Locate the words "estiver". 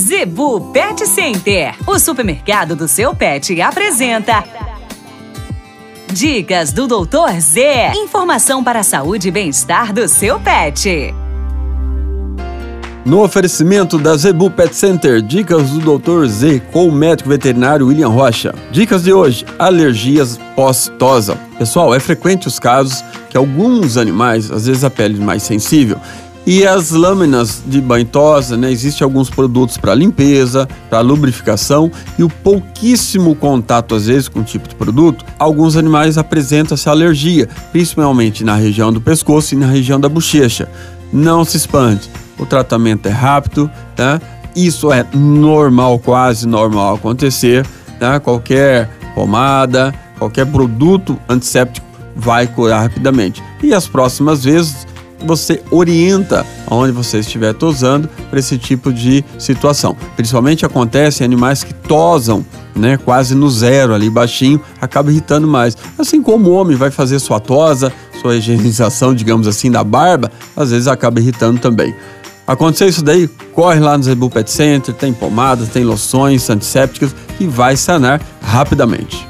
57.18-57.52